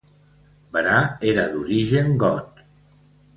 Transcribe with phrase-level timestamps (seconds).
[0.77, 0.95] Berà
[1.33, 2.65] era d'origen got.